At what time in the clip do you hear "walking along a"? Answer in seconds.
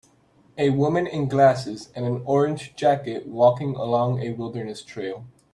3.27-4.31